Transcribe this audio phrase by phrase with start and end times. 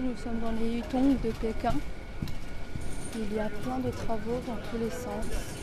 [0.00, 1.74] Nous sommes dans les Yutong de Pékin.
[3.14, 5.61] Il y a plein de travaux dans tous les sens.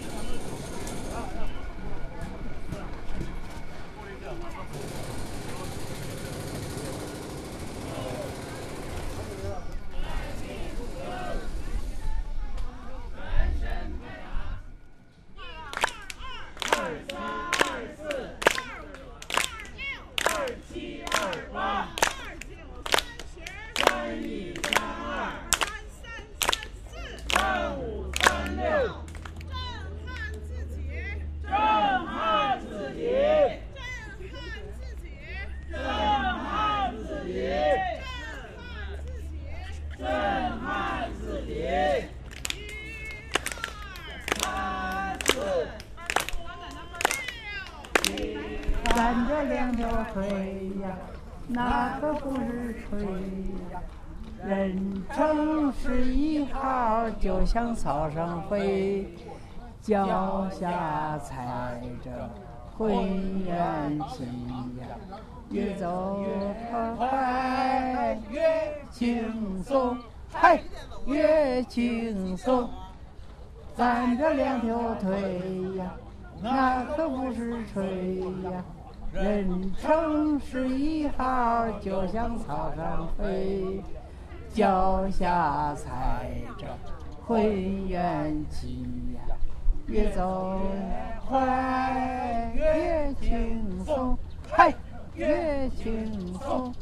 [49.00, 50.89] 站着两条腿呀，
[51.47, 53.02] 那可不是吹
[53.72, 53.80] 呀。
[54.44, 59.08] 人称十一号，就像草上飞，
[59.82, 62.30] 脚下踩着
[62.77, 64.26] 浑圆旗
[64.82, 64.86] 呀，
[65.49, 66.27] 越走越
[66.67, 69.98] 快越轻松，
[70.33, 70.61] 嗨，
[71.05, 72.70] 越轻松。
[73.77, 75.93] 站着两条腿呀，
[76.43, 78.61] 那可不是吹呀。
[79.11, 83.83] 人称十一号，就像草上飞，
[84.53, 86.67] 脚下踩着
[87.25, 89.36] 会元气呀，
[89.87, 94.17] 越走越快越轻松，
[94.52, 94.75] 嘿，
[95.15, 96.73] 越轻松。